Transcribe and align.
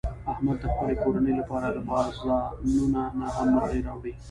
احمد 0.31 0.57
د 0.61 0.65
خپلې 0.73 0.95
کورنۍ 1.03 1.33
لپاره 1.41 1.67
له 1.75 1.81
بازانونه 1.89 3.01
نه 3.19 3.27
هم 3.35 3.47
مرغۍ 3.55 3.79
راوړي. 3.87 4.13